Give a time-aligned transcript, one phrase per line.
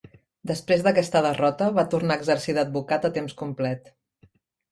[0.51, 3.93] Després d'aquesta derrota, va tornar a exercir d'advocat a temps complet.